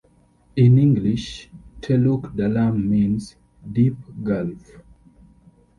In 0.63 0.73
English, 0.79 1.51
"Teluk 1.79 2.33
Dalam" 2.35 2.89
means 2.89 3.35
"Deep 3.71 3.97
Gulf". 4.23 4.81